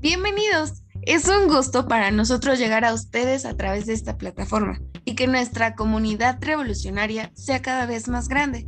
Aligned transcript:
Bienvenidos. 0.00 0.82
Es 1.02 1.28
un 1.28 1.46
gusto 1.46 1.86
para 1.86 2.10
nosotros 2.10 2.58
llegar 2.58 2.86
a 2.86 2.94
ustedes 2.94 3.44
a 3.44 3.54
través 3.54 3.84
de 3.84 3.92
esta 3.92 4.16
plataforma 4.16 4.80
y 5.04 5.14
que 5.14 5.26
nuestra 5.26 5.74
comunidad 5.74 6.38
revolucionaria 6.40 7.30
sea 7.34 7.60
cada 7.60 7.84
vez 7.84 8.08
más 8.08 8.26
grande. 8.26 8.66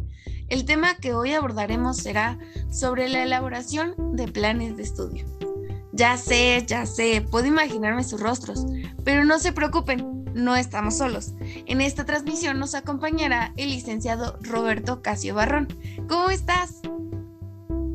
El 0.48 0.66
tema 0.66 0.96
que 0.96 1.14
hoy 1.14 1.32
abordaremos 1.32 1.96
será 1.96 2.38
sobre 2.70 3.08
la 3.08 3.22
elaboración 3.22 3.94
de 4.14 4.28
planes 4.28 4.76
de 4.76 4.82
estudio. 4.82 5.24
Ya 5.92 6.18
sé, 6.18 6.64
ya 6.66 6.84
sé, 6.84 7.26
puedo 7.30 7.46
imaginarme 7.46 8.04
sus 8.04 8.20
rostros, 8.20 8.66
pero 9.02 9.24
no 9.24 9.38
se 9.38 9.52
preocupen, 9.52 10.26
no 10.34 10.54
estamos 10.54 10.98
solos. 10.98 11.32
En 11.64 11.80
esta 11.80 12.04
transmisión 12.04 12.58
nos 12.58 12.74
acompañará 12.74 13.54
el 13.56 13.70
licenciado 13.70 14.38
Roberto 14.42 15.00
Casio 15.00 15.34
Barrón. 15.34 15.68
¿Cómo 16.10 16.28
estás? 16.28 16.82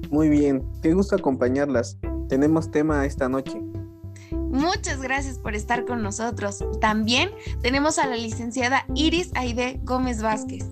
Muy 0.10 0.28
bien, 0.28 0.68
qué 0.82 0.94
gusto 0.94 1.16
acompañarlas. 1.16 2.00
Tenemos 2.28 2.72
tema 2.72 3.06
esta 3.06 3.30
noche. 3.30 3.62
Muchas 4.32 5.02
gracias 5.02 5.40
por 5.40 5.56
estar 5.56 5.86
con 5.86 6.02
nosotros. 6.02 6.64
También 6.82 7.30
tenemos 7.62 8.00
a 8.00 8.08
la 8.08 8.16
licenciada 8.16 8.86
Iris 8.96 9.32
Aide 9.36 9.80
Gómez 9.84 10.22
Vázquez. 10.22 10.66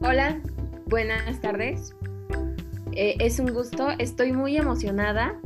Hola, 0.00 0.40
buenas 0.86 1.40
tardes. 1.40 1.94
Eh, 2.92 3.16
es 3.20 3.38
un 3.38 3.52
gusto, 3.52 3.90
estoy 3.98 4.32
muy 4.32 4.56
emocionada. 4.56 5.38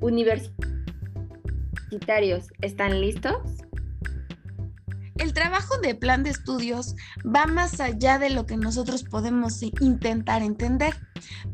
Universitarios, 0.00 2.48
¿están 2.60 3.00
listos? 3.00 3.63
El 5.16 5.32
trabajo 5.32 5.78
de 5.78 5.94
plan 5.94 6.24
de 6.24 6.30
estudios 6.30 6.96
va 7.24 7.46
más 7.46 7.78
allá 7.80 8.18
de 8.18 8.30
lo 8.30 8.46
que 8.46 8.56
nosotros 8.56 9.04
podemos 9.04 9.62
intentar 9.62 10.42
entender. 10.42 10.94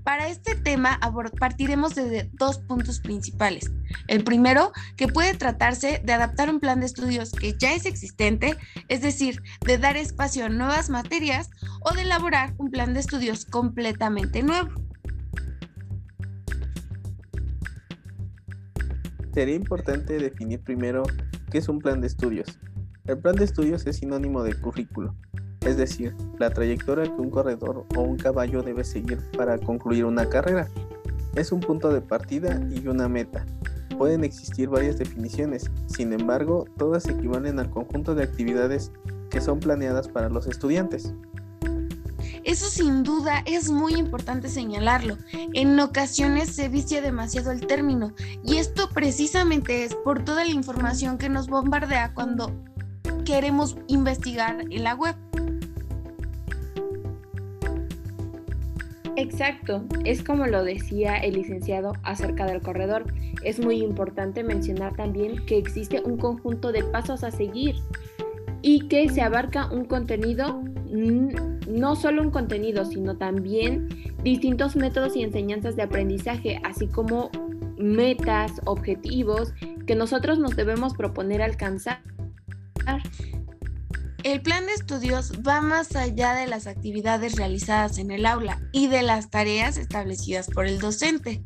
Para 0.02 0.28
este 0.28 0.54
tema 0.54 0.98
partiremos 1.38 1.94
de 1.94 2.30
dos 2.32 2.58
puntos 2.58 3.00
principales. 3.00 3.70
El 4.08 4.24
primero, 4.24 4.72
que 4.96 5.08
puede 5.08 5.34
tratarse 5.34 6.00
de 6.02 6.12
adaptar 6.12 6.48
un 6.48 6.58
plan 6.58 6.80
de 6.80 6.86
estudios 6.86 7.32
que 7.32 7.54
ya 7.58 7.74
es 7.74 7.84
existente, 7.84 8.56
es 8.88 9.02
decir, 9.02 9.42
de 9.66 9.76
dar 9.76 9.98
espacio 9.98 10.46
a 10.46 10.48
nuevas 10.48 10.88
materias 10.88 11.50
o 11.82 11.92
de 11.92 12.02
elaborar 12.02 12.54
un 12.56 12.70
plan 12.70 12.94
de 12.94 13.00
estudios 13.00 13.44
completamente 13.44 14.42
nuevo. 14.42 14.70
Sería 19.34 19.54
importante 19.54 20.18
definir 20.18 20.60
primero 20.60 21.02
qué 21.50 21.58
es 21.58 21.68
un 21.68 21.78
plan 21.78 22.00
de 22.00 22.06
estudios. 22.06 22.58
El 23.10 23.18
plan 23.18 23.34
de 23.34 23.42
estudios 23.42 23.84
es 23.88 23.96
sinónimo 23.96 24.44
de 24.44 24.54
currículo, 24.54 25.16
es 25.62 25.76
decir, 25.76 26.14
la 26.38 26.48
trayectoria 26.50 27.12
que 27.12 27.20
un 27.20 27.28
corredor 27.28 27.84
o 27.96 28.02
un 28.02 28.16
caballo 28.16 28.62
debe 28.62 28.84
seguir 28.84 29.18
para 29.36 29.58
concluir 29.58 30.04
una 30.04 30.28
carrera. 30.28 30.68
Es 31.34 31.50
un 31.50 31.58
punto 31.58 31.92
de 31.92 32.02
partida 32.02 32.60
y 32.70 32.86
una 32.86 33.08
meta. 33.08 33.44
Pueden 33.98 34.22
existir 34.22 34.68
varias 34.68 34.96
definiciones, 34.96 35.68
sin 35.88 36.12
embargo, 36.12 36.66
todas 36.78 37.08
equivalen 37.08 37.58
al 37.58 37.68
conjunto 37.70 38.14
de 38.14 38.22
actividades 38.22 38.92
que 39.28 39.40
son 39.40 39.58
planeadas 39.58 40.06
para 40.06 40.28
los 40.28 40.46
estudiantes. 40.46 41.12
Eso 42.44 42.70
sin 42.70 43.02
duda 43.02 43.42
es 43.44 43.70
muy 43.70 43.94
importante 43.94 44.48
señalarlo. 44.48 45.18
En 45.52 45.78
ocasiones 45.80 46.50
se 46.50 46.68
vicia 46.68 47.02
demasiado 47.02 47.50
el 47.50 47.66
término 47.66 48.14
y 48.44 48.58
esto 48.58 48.88
precisamente 48.94 49.82
es 49.84 49.96
por 49.96 50.24
toda 50.24 50.44
la 50.44 50.52
información 50.52 51.18
que 51.18 51.28
nos 51.28 51.48
bombardea 51.48 52.14
cuando 52.14 52.54
queremos 53.24 53.76
investigar 53.86 54.60
en 54.70 54.84
la 54.84 54.94
web. 54.94 55.14
Exacto, 59.16 59.84
es 60.04 60.22
como 60.22 60.46
lo 60.46 60.64
decía 60.64 61.16
el 61.18 61.34
licenciado 61.34 61.92
acerca 62.04 62.46
del 62.46 62.62
corredor. 62.62 63.04
Es 63.44 63.58
muy 63.58 63.82
importante 63.82 64.42
mencionar 64.42 64.96
también 64.96 65.44
que 65.44 65.58
existe 65.58 66.00
un 66.02 66.16
conjunto 66.16 66.72
de 66.72 66.84
pasos 66.84 67.22
a 67.22 67.30
seguir 67.30 67.76
y 68.62 68.88
que 68.88 69.08
se 69.08 69.20
abarca 69.20 69.70
un 69.70 69.84
contenido, 69.84 70.62
no 71.68 71.96
solo 71.96 72.22
un 72.22 72.30
contenido, 72.30 72.84
sino 72.84 73.16
también 73.16 73.88
distintos 74.22 74.76
métodos 74.76 75.16
y 75.16 75.22
enseñanzas 75.22 75.76
de 75.76 75.82
aprendizaje, 75.82 76.60
así 76.64 76.86
como 76.86 77.30
metas, 77.78 78.52
objetivos 78.64 79.52
que 79.86 79.94
nosotros 79.94 80.38
nos 80.38 80.56
debemos 80.56 80.94
proponer 80.94 81.42
alcanzar. 81.42 82.00
El 84.22 84.42
plan 84.42 84.66
de 84.66 84.74
estudios 84.74 85.32
va 85.46 85.62
más 85.62 85.96
allá 85.96 86.34
de 86.34 86.46
las 86.46 86.66
actividades 86.66 87.36
realizadas 87.36 87.96
en 87.96 88.10
el 88.10 88.26
aula 88.26 88.60
y 88.70 88.88
de 88.88 89.02
las 89.02 89.30
tareas 89.30 89.78
establecidas 89.78 90.48
por 90.48 90.66
el 90.66 90.78
docente. 90.78 91.42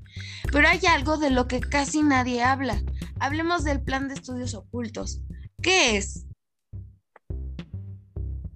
Pero 0.51 0.67
hay 0.67 0.81
algo 0.89 1.17
de 1.17 1.31
lo 1.31 1.47
que 1.47 1.61
casi 1.61 2.03
nadie 2.03 2.43
habla. 2.43 2.83
Hablemos 3.21 3.63
del 3.63 3.81
plan 3.81 4.09
de 4.09 4.15
estudios 4.15 4.55
ocultos. 4.55 5.21
¿Qué 5.63 5.97
es? 5.97 6.27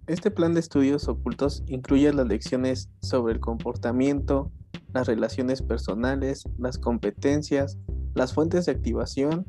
Este 0.09 0.33
plan 0.33 0.53
de 0.53 0.61
estudios 0.61 1.07
ocultos 1.07 1.63
incluye 1.69 2.13
las 2.13 2.27
lecciones 2.27 2.91
sobre 3.01 3.35
el 3.35 3.41
comportamiento, 3.41 4.51
las 4.93 5.07
relaciones 5.07 5.63
personales, 5.63 6.43
las 6.59 6.79
competencias, 6.79 7.79
las 8.15 8.35
fuentes 8.35 8.67
de 8.67 8.73
activación 8.73 9.47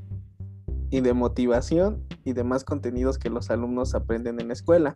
y 0.90 1.02
de 1.02 1.14
motivación 1.14 2.04
y 2.24 2.34
demás 2.34 2.64
contenidos 2.64 3.18
que 3.18 3.30
los 3.30 3.50
alumnos 3.50 3.96
aprenden 3.96 4.40
en 4.40 4.48
la 4.48 4.54
escuela. 4.54 4.96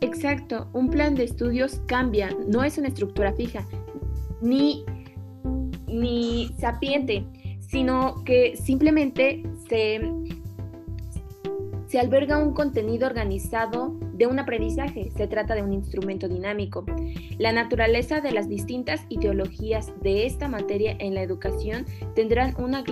Exacto, 0.00 0.68
un 0.72 0.90
plan 0.90 1.14
de 1.14 1.24
estudios 1.24 1.80
cambia, 1.86 2.30
no 2.46 2.62
es 2.62 2.78
una 2.78 2.88
estructura 2.88 3.32
fija, 3.32 3.66
ni, 4.40 4.84
ni 5.86 6.54
sapiente, 6.58 7.26
sino 7.60 8.22
que 8.24 8.56
simplemente 8.56 9.42
se, 9.68 10.00
se 11.86 11.98
alberga 11.98 12.38
un 12.38 12.52
contenido 12.52 13.06
organizado 13.06 13.98
de 14.14 14.26
un 14.26 14.38
aprendizaje, 14.38 15.10
se 15.16 15.26
trata 15.26 15.54
de 15.54 15.62
un 15.62 15.72
instrumento 15.72 16.28
dinámico. 16.28 16.84
La 17.38 17.52
naturaleza 17.52 18.20
de 18.20 18.32
las 18.32 18.48
distintas 18.48 19.04
ideologías 19.08 19.92
de 20.02 20.26
esta 20.26 20.48
materia 20.48 20.96
en 20.98 21.14
la 21.14 21.22
educación 21.22 21.84
tendrán 22.14 22.54
una 22.58 22.82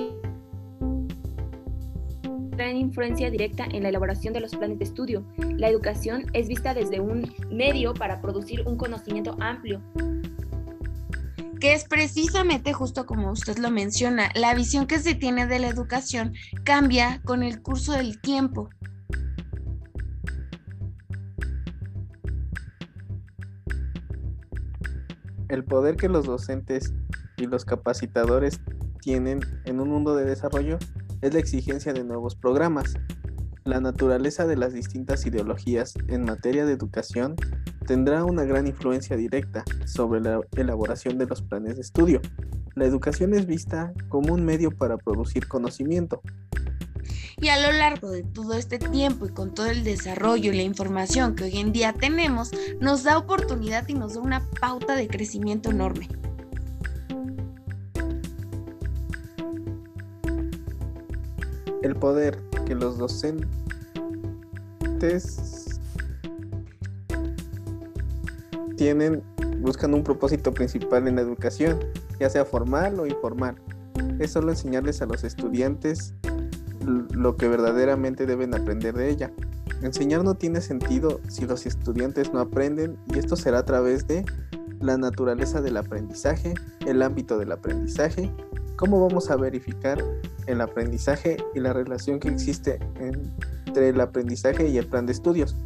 gran 2.51 2.77
influencia 2.77 3.31
directa 3.31 3.67
en 3.73 3.85
la 3.85 3.89
elaboración 3.89 4.35
de 4.35 4.41
los 4.41 4.55
planes 4.55 4.79
de 4.79 4.85
estudio. 4.85 5.25
La 5.57 5.69
educación 5.69 6.27
es 6.33 6.49
vista 6.49 6.75
desde 6.75 7.01
un 7.01 7.33
medio 7.51 7.95
para 7.95 8.21
producir 8.21 8.63
un 8.67 8.77
conocimiento 8.77 9.37
amplio, 9.41 9.81
que 11.63 11.75
es 11.75 11.85
precisamente 11.85 12.73
justo 12.73 13.07
como 13.07 13.31
usted 13.31 13.57
lo 13.59 13.71
menciona, 13.71 14.31
la 14.35 14.53
visión 14.53 14.89
que 14.89 14.99
se 14.99 15.15
tiene 15.15 15.47
de 15.47 15.61
la 15.61 15.69
educación 15.69 16.35
cambia 16.65 17.21
con 17.25 17.45
el 17.45 17.63
curso 17.63 17.93
del 17.93 18.21
tiempo. 18.21 18.69
El 25.53 25.65
poder 25.65 25.97
que 25.97 26.09
los 26.09 26.25
docentes 26.25 26.95
y 27.37 27.45
los 27.45 27.67
capacitadores 27.67 28.59
tienen 29.03 29.41
en 29.67 29.81
un 29.81 29.91
mundo 29.91 30.17
de 30.17 30.25
desarrollo 30.25 30.79
es 31.21 31.35
la 31.35 31.41
exigencia 31.41 31.93
de 31.93 32.05
nuevos 32.05 32.35
programas. 32.35 32.95
La 33.65 33.79
naturaleza 33.79 34.47
de 34.47 34.57
las 34.57 34.73
distintas 34.73 35.27
ideologías 35.27 35.93
en 36.09 36.25
materia 36.25 36.65
de 36.65 36.73
educación 36.73 37.37
tendrá 37.87 38.25
una 38.25 38.45
gran 38.45 38.67
influencia 38.67 39.15
directa 39.15 39.63
sobre 39.85 40.23
la 40.23 40.41
elaboración 40.57 41.19
de 41.19 41.27
los 41.27 41.43
planes 41.43 41.77
de 41.77 41.83
estudio. 41.83 42.23
La 42.75 42.87
educación 42.87 43.35
es 43.35 43.45
vista 43.45 43.93
como 44.09 44.33
un 44.33 44.47
medio 44.47 44.71
para 44.71 44.97
producir 44.97 45.49
conocimiento, 45.49 46.23
y 47.43 47.49
a 47.49 47.61
lo 47.61 47.77
largo 47.77 48.09
de 48.09 48.23
todo 48.23 48.55
este 48.55 48.79
tiempo 48.79 49.27
y 49.27 49.31
con 49.31 49.53
todo 49.53 49.67
el 49.67 49.83
desarrollo 49.83 50.53
y 50.53 50.57
la 50.57 50.63
información 50.63 51.35
que 51.35 51.43
hoy 51.43 51.59
en 51.59 51.73
día 51.73 51.93
tenemos, 51.93 52.53
nos 52.81 53.03
da 53.03 53.19
oportunidad 53.19 53.89
y 53.89 53.95
nos 53.95 54.15
da 54.15 54.21
una 54.21 54.49
pauta 54.61 54.95
de 54.95 55.09
crecimiento 55.09 55.71
enorme. 55.71 56.09
El 61.83 61.97
poder 61.97 62.39
que 62.65 62.77
los 62.77 62.97
docentes 62.97 63.49
tienen 68.77 69.21
buscan 69.59 69.95
un 69.95 70.05
propósito 70.05 70.55
principal 70.55 71.09
en 71.09 71.17
la 71.17 71.23
educación, 71.23 71.81
ya 72.21 72.31
sea 72.31 72.45
formal 72.45 73.01
o 73.01 73.07
informal. 73.07 73.57
Es 74.21 74.31
solo 74.31 74.53
enseñarles 74.53 75.03
a 75.03 75.07
los 75.07 75.25
estudiantes 75.25 76.15
lo 76.85 77.37
que 77.37 77.49
verdaderamente 77.49 78.27
deben 78.27 78.55
aprender 78.55 78.95
de 78.95 79.11
ella. 79.11 79.31
Enseñar 79.83 80.23
no 80.25 80.35
tiene 80.35 80.61
sentido 80.61 81.21
si 81.29 81.47
los 81.47 81.67
estudiantes 81.67 82.33
no 82.33 82.41
aprenden 82.41 82.97
y 83.13 83.19
esto 83.19 83.37
será 83.37 83.61
a 83.61 83.65
través 83.65 84.07
de 84.07 84.25
la 84.81 84.97
naturaleza 84.97 85.61
del 85.61 85.77
aprendizaje, 85.77 86.55
el 86.87 87.03
ámbito 87.03 87.39
del 87.39 87.53
aprendizaje, 87.53 88.31
cómo 88.77 89.01
vamos 89.01 89.31
a 89.31 89.37
verificar 89.37 90.03
el 90.47 90.61
aprendizaje 90.61 91.37
y 91.55 91.61
la 91.61 91.73
relación 91.73 92.19
que 92.19 92.29
existe 92.29 92.79
entre 92.99 93.89
el 93.89 94.01
aprendizaje 94.01 94.69
y 94.69 94.79
el 94.79 94.87
plan 94.87 95.07
de 95.07 95.13
estudios. 95.13 95.57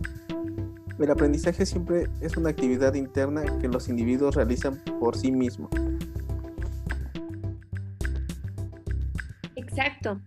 El 0.99 1.11
aprendizaje 1.11 1.67
siempre 1.67 2.09
es 2.21 2.37
una 2.37 2.51
actividad 2.51 2.95
interna 2.95 3.43
que 3.59 3.69
los 3.69 3.89
individuos 3.89 4.35
realizan 4.35 4.81
por 4.99 5.17
sí 5.17 5.31
mismos. 5.31 5.71
Exacto. 9.57 10.21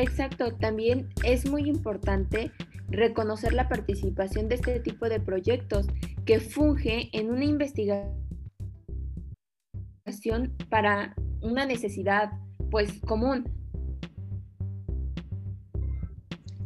Exacto, 0.00 0.54
también 0.54 1.08
es 1.24 1.50
muy 1.50 1.68
importante 1.68 2.52
reconocer 2.88 3.52
la 3.52 3.68
participación 3.68 4.48
de 4.48 4.54
este 4.54 4.78
tipo 4.78 5.08
de 5.08 5.18
proyectos 5.18 5.88
que 6.24 6.38
funge 6.38 7.10
en 7.12 7.32
una 7.32 7.44
investigación 7.44 8.14
para 10.70 11.16
una 11.40 11.66
necesidad 11.66 12.30
pues 12.70 13.00
común. 13.00 13.50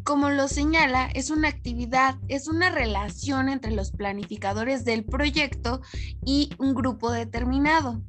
Como 0.04 0.28
lo 0.28 0.46
señala, 0.46 1.06
es 1.14 1.30
una 1.30 1.48
actividad, 1.48 2.16
es 2.28 2.48
una 2.48 2.68
relación 2.68 3.48
entre 3.48 3.72
los 3.72 3.92
planificadores 3.92 4.84
del 4.84 5.06
proyecto 5.06 5.80
y 6.22 6.50
un 6.58 6.74
grupo 6.74 7.10
determinado. 7.10 8.02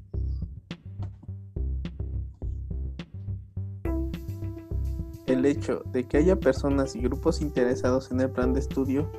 El 5.44 5.48
hecho 5.48 5.82
de 5.92 6.06
que 6.06 6.16
haya 6.16 6.40
personas 6.40 6.96
y 6.96 7.02
grupos 7.02 7.42
interesados 7.42 8.12
en 8.12 8.22
el 8.22 8.30
plan 8.30 8.54
de 8.54 8.62
estudio 8.62 9.12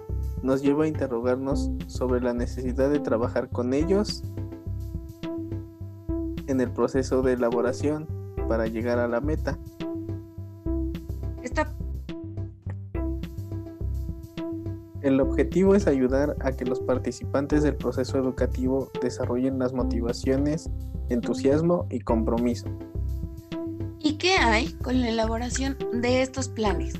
nos 0.42 0.62
lleva 0.62 0.84
a 0.84 0.88
interrogarnos 0.88 1.70
sobre 1.86 2.22
la 2.22 2.32
necesidad 2.32 2.88
de 2.88 2.98
trabajar 2.98 3.50
con 3.50 3.74
ellos 3.74 4.22
en 6.46 6.62
el 6.62 6.70
proceso 6.70 7.20
de 7.20 7.34
elaboración 7.34 8.08
para 8.48 8.66
llegar 8.66 9.00
a 9.00 9.06
la 9.06 9.20
meta. 9.20 9.58
El 15.02 15.20
objetivo 15.20 15.74
es 15.74 15.86
ayudar 15.86 16.36
a 16.40 16.52
que 16.52 16.64
los 16.64 16.80
participantes 16.80 17.62
del 17.62 17.76
proceso 17.76 18.16
educativo 18.16 18.90
desarrollen 19.02 19.58
las 19.58 19.74
motivaciones, 19.74 20.70
entusiasmo 21.10 21.86
y 21.90 22.00
compromiso. 22.00 22.70
¿Y 24.24 24.28
qué 24.28 24.36
hay 24.38 24.72
con 24.82 25.02
la 25.02 25.10
elaboración 25.10 25.76
de 25.92 26.22
estos 26.22 26.48
planes? 26.48 26.94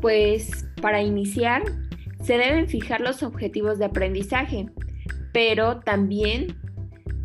Pues 0.00 0.66
para 0.80 1.02
iniciar, 1.02 1.62
se 2.22 2.38
deben 2.38 2.66
fijar 2.66 3.02
los 3.02 3.22
objetivos 3.22 3.78
de 3.78 3.84
aprendizaje, 3.84 4.70
pero 5.34 5.80
también 5.80 6.56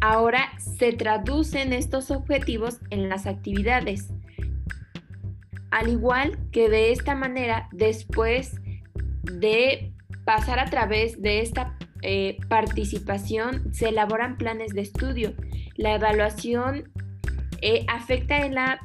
ahora 0.01 0.49
se 0.57 0.91
traducen 0.91 1.71
estos 1.71 2.11
objetivos 2.11 2.79
en 2.89 3.07
las 3.07 3.25
actividades 3.25 4.09
al 5.71 5.87
igual 5.87 6.37
que 6.51 6.67
de 6.67 6.91
esta 6.91 7.15
manera, 7.15 7.69
después 7.71 8.55
de 9.23 9.93
pasar 10.25 10.59
a 10.59 10.65
través 10.65 11.21
de 11.21 11.39
esta 11.39 11.77
eh, 12.01 12.37
participación, 12.49 13.73
se 13.73 13.87
elaboran 13.87 14.37
planes 14.37 14.73
de 14.73 14.81
estudio. 14.81 15.33
La 15.75 15.95
evaluación 15.95 16.91
eh, 17.61 17.85
afecta 17.87 18.45
en 18.45 18.55
la 18.55 18.79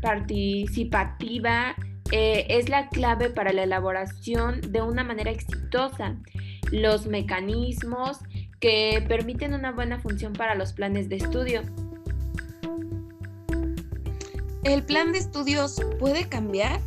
participativa, 0.00 1.74
eh, 2.10 2.46
es 2.48 2.68
la 2.68 2.88
clave 2.88 3.30
para 3.30 3.52
la 3.52 3.62
elaboración 3.62 4.60
de 4.72 4.82
una 4.82 5.04
manera 5.04 5.30
exitosa. 5.30 6.16
Los 6.72 7.06
mecanismos 7.06 8.18
que 8.60 9.04
permiten 9.06 9.54
una 9.54 9.72
buena 9.72 10.00
función 10.00 10.32
para 10.32 10.54
los 10.54 10.72
planes 10.72 11.08
de 11.08 11.16
estudio 11.16 11.62
¿El 14.64 14.82
plan 14.82 15.12
de 15.12 15.18
estudios 15.18 15.76
puede 15.98 16.26
cambiar? 16.26 16.80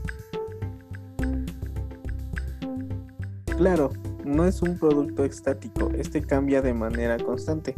Claro, 3.55 3.93
no 4.25 4.45
es 4.45 4.63
un 4.63 4.79
producto 4.79 5.23
estático, 5.23 5.91
este 5.95 6.23
cambia 6.23 6.63
de 6.63 6.73
manera 6.73 7.17
constante. 7.17 7.75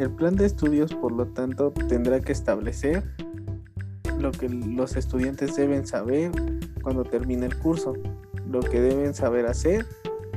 El 0.00 0.10
plan 0.10 0.34
de 0.34 0.46
estudios, 0.46 0.94
por 0.94 1.12
lo 1.12 1.26
tanto, 1.26 1.72
tendrá 1.86 2.20
que 2.20 2.32
establecer 2.32 3.04
lo 4.18 4.30
que 4.32 4.48
los 4.48 4.96
estudiantes 4.96 5.56
deben 5.56 5.86
saber 5.86 6.30
cuando 6.82 7.04
termine 7.04 7.44
el 7.44 7.58
curso, 7.58 7.92
lo 8.48 8.60
que 8.60 8.80
deben 8.80 9.12
saber 9.12 9.44
hacer 9.44 9.84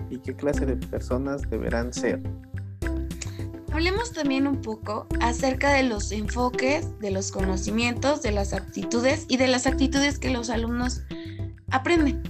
y 0.09 0.17
qué 0.17 0.35
clase 0.35 0.65
de 0.65 0.75
personas 0.75 1.49
deberán 1.49 1.93
ser. 1.93 2.21
Hablemos 3.71 4.11
también 4.11 4.47
un 4.47 4.59
poco 4.59 5.07
acerca 5.21 5.71
de 5.71 5.83
los 5.83 6.11
enfoques, 6.11 6.99
de 6.99 7.11
los 7.11 7.31
conocimientos, 7.31 8.21
de 8.21 8.33
las 8.33 8.51
aptitudes 8.51 9.25
y 9.29 9.37
de 9.37 9.47
las 9.47 9.65
actitudes 9.65 10.19
que 10.19 10.29
los 10.29 10.49
alumnos 10.49 11.03
aprenden. 11.71 12.21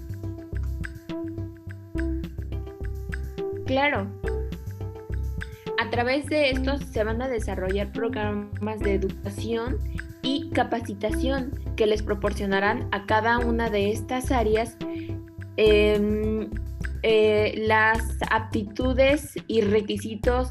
Claro. 3.65 4.07
A 5.93 5.95
través 5.95 6.25
de 6.25 6.49
estos 6.49 6.81
se 6.85 7.03
van 7.03 7.21
a 7.21 7.27
desarrollar 7.27 7.91
programas 7.91 8.79
de 8.79 8.95
educación 8.95 9.77
y 10.23 10.49
capacitación 10.49 11.51
que 11.75 11.85
les 11.85 12.01
proporcionarán 12.01 12.89
a 12.91 13.05
cada 13.05 13.37
una 13.37 13.69
de 13.69 13.91
estas 13.91 14.31
áreas 14.31 14.75
em, 15.55 16.49
eh, 17.03 17.63
las 17.67 18.17
aptitudes 18.31 19.35
y 19.45 19.61
requisitos 19.61 20.49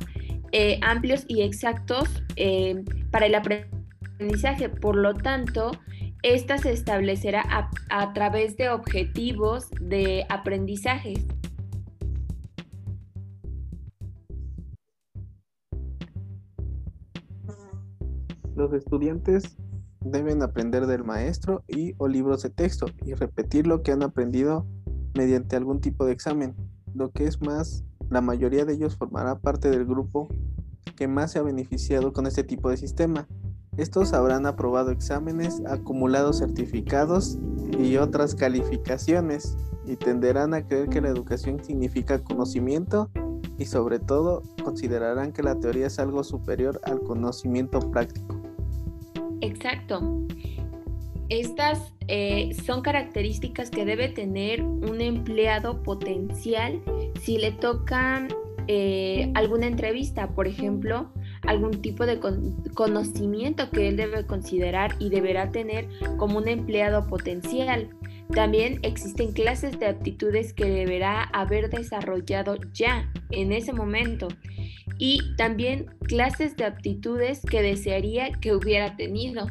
eh, 0.52 0.78
amplios 0.80 1.24
y 1.26 1.42
exactos 1.42 2.08
eh, 2.36 2.84
para 3.10 3.26
el 3.26 3.34
aprendizaje. 3.34 4.68
Por 4.68 4.94
lo 4.94 5.12
tanto, 5.12 5.72
esta 6.22 6.56
se 6.56 6.70
establecerá 6.70 7.68
a, 7.90 8.12
través 8.12 8.56
de 8.56 8.68
objetivos 8.68 9.70
de 9.80 10.24
aprendizaje. 10.28 11.14
Los 18.54 18.72
estudiantes 18.72 19.56
deben 20.00 20.43
aprender 20.43 20.87
del 20.87 21.04
maestro 21.04 21.64
y 21.69 21.94
o 21.99 22.08
libros 22.08 22.43
de 22.43 22.50
texto 22.50 22.87
y 23.04 23.14
repetir 23.14 23.66
lo 23.66 23.82
que 23.82 23.93
han 23.93 24.02
aprendido 24.02 24.66
mediante 25.14 25.56
algún 25.56 25.81
tipo 25.81 26.04
de 26.04 26.12
examen. 26.12 26.54
Lo 26.94 27.10
que 27.10 27.26
es 27.26 27.40
más 27.40 27.84
la 28.12 28.20
mayoría 28.20 28.66
de 28.66 28.75
ellos 28.75 28.96
formará 28.96 29.38
parte 29.38 29.70
del 29.70 29.87
grupo 29.87 30.28
que 30.96 31.08
más 31.08 31.32
se 31.32 31.38
ha 31.38 31.43
beneficiado 31.43 32.12
con 32.12 32.26
este 32.26 32.44
tipo 32.44 32.69
de 32.69 32.76
sistema. 32.76 33.26
Estos 33.78 34.12
habrán 34.12 34.44
aprobado 34.44 34.90
exámenes, 34.90 35.62
acumulado 35.66 36.35
certificados 36.35 37.38
y 37.78 37.97
otras 37.97 38.35
calificaciones 38.35 39.56
y 39.87 39.97
tenderán 39.97 40.52
a 40.52 40.66
creer 40.66 40.90
que 40.90 41.00
la 41.00 41.09
educación 41.09 41.64
significa 41.64 42.23
conocimiento 42.23 43.11
y 43.56 43.64
sobre 43.64 43.99
todo 43.99 44.42
considerarán 44.62 45.32
que 45.32 45.42
la 45.42 45.59
teoría 45.59 45.87
es 45.87 45.99
algo 45.99 46.25
superior 46.25 46.80
al 46.85 47.00
conocimiento 47.00 47.80
práctico. 47.90 48.31
Exacto. 49.42 50.26
Estas 51.28 51.92
eh, 52.08 52.54
son 52.64 52.82
características 52.82 53.70
que 53.70 53.84
debe 53.84 54.08
tener 54.08 54.62
un 54.62 55.00
empleado 55.00 55.82
potencial 55.82 56.80
si 57.20 57.38
le 57.38 57.52
toca 57.52 58.28
eh, 58.68 59.30
alguna 59.34 59.66
entrevista, 59.66 60.28
por 60.28 60.46
ejemplo, 60.46 61.11
algún 61.42 61.82
tipo 61.82 62.06
de 62.06 62.20
conocimiento 62.75 63.70
que 63.70 63.88
él 63.88 63.96
debe 63.96 64.26
considerar 64.26 64.94
y 65.00 65.11
deberá 65.11 65.50
tener 65.50 65.88
como 66.18 66.38
un 66.38 66.49
empleado 66.49 67.06
potencial. 67.08 67.88
También 68.32 68.78
existen 68.82 69.32
clases 69.32 69.78
de 69.80 69.87
aptitudes 69.87 70.52
que 70.52 70.66
deberá 70.66 71.25
haber 71.25 71.68
desarrollado 71.68 72.56
ya 72.72 73.11
en 73.30 73.52
ese 73.52 73.72
momento 73.72 74.28
y 75.04 75.35
también 75.35 75.87
clases 76.06 76.56
de 76.56 76.64
aptitudes 76.64 77.40
que 77.40 77.61
desearía 77.61 78.30
que 78.35 78.54
hubiera 78.54 78.94
tenido. 78.94 79.49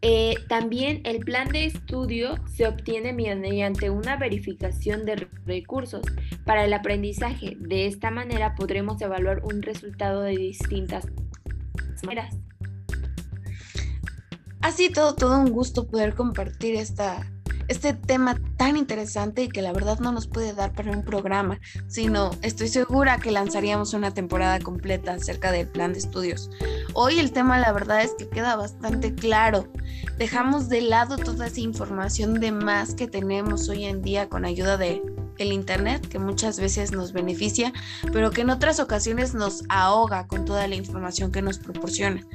Eh, 0.00 0.36
también 0.48 1.00
el 1.02 1.18
plan 1.18 1.48
de 1.48 1.64
estudio 1.64 2.36
se 2.46 2.68
obtiene 2.68 3.12
mediante 3.12 3.90
una 3.90 4.16
verificación 4.16 5.04
de 5.04 5.26
recursos 5.44 6.02
para 6.44 6.64
el 6.64 6.72
aprendizaje. 6.72 7.56
De 7.58 7.88
esta 7.88 8.12
manera 8.12 8.54
podremos 8.54 9.02
evaluar 9.02 9.42
un 9.42 9.60
resultado 9.60 10.20
de 10.22 10.36
distintas 10.36 11.08
maneras. 12.04 12.36
Ha 14.60 14.70
sido 14.70 15.16
todo 15.16 15.40
un 15.40 15.50
gusto 15.50 15.88
poder 15.88 16.14
compartir 16.14 16.76
esta 16.76 17.26
este 17.70 17.94
tema 17.94 18.36
tan 18.56 18.76
interesante 18.76 19.44
y 19.44 19.48
que 19.48 19.62
la 19.62 19.72
verdad 19.72 20.00
no 20.00 20.10
nos 20.10 20.26
puede 20.26 20.52
dar 20.52 20.72
para 20.72 20.90
un 20.90 21.04
programa, 21.04 21.60
sino 21.86 22.32
estoy 22.42 22.66
segura 22.66 23.18
que 23.18 23.30
lanzaríamos 23.30 23.94
una 23.94 24.12
temporada 24.12 24.58
completa 24.58 25.12
acerca 25.12 25.52
del 25.52 25.68
plan 25.68 25.92
de 25.92 26.00
estudios. 26.00 26.50
Hoy 26.94 27.20
el 27.20 27.30
tema 27.30 27.60
la 27.60 27.70
verdad 27.70 28.02
es 28.02 28.14
que 28.18 28.28
queda 28.28 28.56
bastante 28.56 29.14
claro. 29.14 29.68
Dejamos 30.18 30.68
de 30.68 30.80
lado 30.80 31.16
toda 31.16 31.46
esa 31.46 31.60
información 31.60 32.40
de 32.40 32.50
más 32.50 32.94
que 32.96 33.06
tenemos 33.06 33.68
hoy 33.68 33.84
en 33.84 34.02
día 34.02 34.28
con 34.28 34.44
ayuda 34.44 34.76
de 34.76 35.00
el 35.38 35.52
Internet, 35.52 36.06
que 36.08 36.18
muchas 36.18 36.60
veces 36.60 36.92
nos 36.92 37.12
beneficia, 37.12 37.72
pero 38.12 38.30
que 38.30 38.42
en 38.42 38.50
otras 38.50 38.78
ocasiones 38.78 39.34
nos 39.34 39.64
ahoga 39.68 40.26
con 40.26 40.44
toda 40.44 40.68
la 40.68 40.74
información 40.74 41.32
que 41.32 41.40
nos 41.40 41.58
proporciona. 41.58 42.26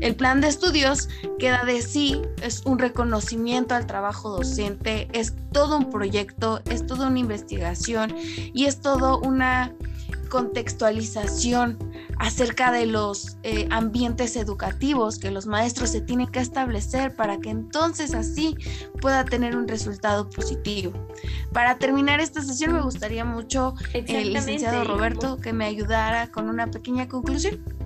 El 0.00 0.16
plan 0.16 0.40
de 0.40 0.48
estudios 0.48 1.08
queda 1.38 1.64
de 1.64 1.82
sí, 1.82 2.20
es 2.42 2.62
un 2.64 2.78
reconocimiento 2.78 3.74
al 3.74 3.86
trabajo 3.86 4.30
docente, 4.30 5.08
es 5.12 5.34
todo 5.52 5.78
un 5.78 5.90
proyecto, 5.90 6.62
es 6.70 6.86
toda 6.86 7.08
una 7.08 7.18
investigación 7.18 8.14
y 8.18 8.64
es 8.64 8.80
todo 8.80 9.20
una 9.20 9.74
contextualización 10.30 11.76
acerca 12.18 12.70
de 12.70 12.86
los 12.86 13.36
eh, 13.42 13.66
ambientes 13.70 14.36
educativos 14.36 15.18
que 15.18 15.30
los 15.30 15.46
maestros 15.46 15.90
se 15.90 16.00
tienen 16.00 16.28
que 16.28 16.38
establecer 16.38 17.14
para 17.16 17.38
que 17.38 17.50
entonces 17.50 18.14
así 18.14 18.56
pueda 19.00 19.24
tener 19.24 19.56
un 19.56 19.68
resultado 19.68 20.30
positivo. 20.30 20.92
Para 21.52 21.78
terminar 21.78 22.20
esta 22.20 22.42
sesión 22.42 22.72
me 22.72 22.80
gustaría 22.80 23.24
mucho, 23.24 23.74
el 23.92 24.04
eh, 24.08 24.24
licenciado 24.26 24.84
Roberto, 24.84 25.36
que 25.36 25.52
me 25.52 25.66
ayudara 25.66 26.30
con 26.30 26.48
una 26.48 26.70
pequeña 26.70 27.08
conclusión. 27.08 27.79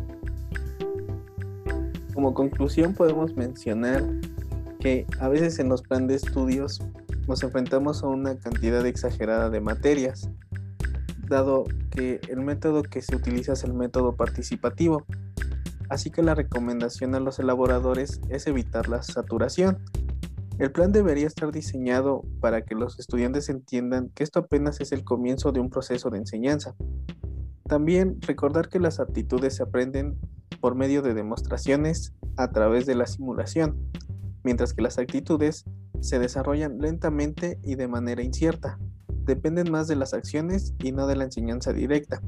Como 2.14 2.32
conclusión 2.32 2.94
podemos 2.94 3.34
mencionar 3.34 4.02
que 4.80 5.06
a 5.18 5.28
veces 5.28 5.58
en 5.58 5.68
los 5.68 5.82
planes 5.82 6.08
de 6.08 6.14
estudios 6.14 6.80
nos 7.26 7.42
enfrentamos 7.42 8.02
a 8.02 8.06
una 8.06 8.36
cantidad 8.38 8.86
exagerada 8.86 9.50
de 9.50 9.60
materias 9.60 10.30
dado 11.28 11.64
que 11.90 12.20
el 12.28 12.40
método 12.40 12.82
que 12.82 13.02
se 13.02 13.16
utiliza 13.16 13.54
es 13.54 13.64
el 13.64 13.74
método 13.74 14.16
participativo. 14.16 15.04
Así 15.88 16.10
que 16.10 16.22
la 16.22 16.34
recomendación 16.34 17.14
a 17.14 17.20
los 17.20 17.38
elaboradores 17.38 18.20
es 18.28 18.46
evitar 18.46 18.88
la 18.88 19.02
saturación. 19.02 19.78
El 20.58 20.70
plan 20.70 20.92
debería 20.92 21.26
estar 21.26 21.50
diseñado 21.50 22.22
para 22.40 22.62
que 22.62 22.74
los 22.74 22.98
estudiantes 22.98 23.48
entiendan 23.48 24.10
que 24.14 24.22
esto 24.22 24.38
apenas 24.38 24.80
es 24.80 24.92
el 24.92 25.04
comienzo 25.04 25.52
de 25.52 25.60
un 25.60 25.68
proceso 25.68 26.10
de 26.10 26.18
enseñanza. 26.18 26.74
También 27.66 28.20
recordar 28.22 28.68
que 28.68 28.78
las 28.78 29.00
aptitudes 29.00 29.56
se 29.56 29.62
aprenden 29.62 30.16
por 30.64 30.76
medio 30.76 31.02
de 31.02 31.12
demostraciones 31.12 32.14
a 32.38 32.50
través 32.50 32.86
de 32.86 32.94
la 32.94 33.04
simulación, 33.04 33.76
mientras 34.44 34.72
que 34.72 34.80
las 34.80 34.96
actitudes 34.96 35.66
se 36.00 36.18
desarrollan 36.18 36.78
lentamente 36.78 37.58
y 37.62 37.74
de 37.74 37.86
manera 37.86 38.22
incierta 38.22 38.78
dependen 39.26 39.70
más 39.70 39.88
de 39.88 39.96
las 39.96 40.14
acciones 40.14 40.72
y 40.78 40.92
no 40.92 41.06
de 41.06 41.16
la 41.16 41.24
enseñanza 41.24 41.74
directa. 41.74 42.22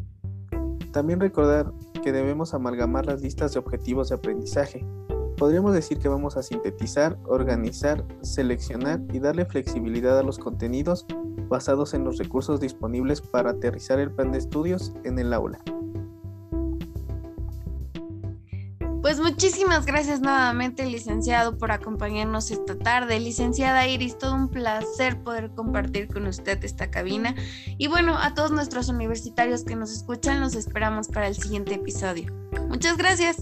También 0.92 1.18
recordar 1.18 1.72
que 2.04 2.12
debemos 2.12 2.52
amalgamar 2.52 3.06
las 3.06 3.22
listas 3.22 3.54
de 3.54 3.58
objetivos 3.58 4.10
de 4.10 4.16
aprendizaje. 4.16 4.86
Podríamos 5.38 5.72
decir 5.72 5.98
que 5.98 6.08
vamos 6.08 6.36
a 6.36 6.42
sintetizar, 6.42 7.16
organizar, 7.24 8.04
seleccionar 8.20 9.00
y 9.14 9.18
darle 9.18 9.46
flexibilidad 9.46 10.18
a 10.18 10.22
los 10.22 10.38
contenidos 10.38 11.06
basados 11.48 11.94
en 11.94 12.04
los 12.04 12.18
recursos 12.18 12.60
disponibles 12.60 13.22
para 13.22 13.52
aterrizar 13.52 13.98
el 13.98 14.10
plan 14.10 14.30
de 14.30 14.38
estudios 14.40 14.92
en 15.04 15.18
el 15.18 15.32
aula. 15.32 15.58
Pues 19.06 19.20
muchísimas 19.20 19.86
gracias 19.86 20.20
nuevamente, 20.20 20.84
licenciado, 20.84 21.56
por 21.58 21.70
acompañarnos 21.70 22.50
esta 22.50 22.76
tarde. 22.76 23.20
Licenciada 23.20 23.86
Iris, 23.86 24.18
todo 24.18 24.34
un 24.34 24.48
placer 24.48 25.22
poder 25.22 25.52
compartir 25.54 26.08
con 26.08 26.26
usted 26.26 26.58
esta 26.64 26.90
cabina. 26.90 27.32
Y 27.78 27.86
bueno, 27.86 28.18
a 28.18 28.34
todos 28.34 28.50
nuestros 28.50 28.88
universitarios 28.88 29.62
que 29.62 29.76
nos 29.76 29.92
escuchan, 29.92 30.40
los 30.40 30.56
esperamos 30.56 31.06
para 31.06 31.28
el 31.28 31.36
siguiente 31.36 31.74
episodio. 31.74 32.34
Muchas 32.68 32.96
gracias. 32.96 33.36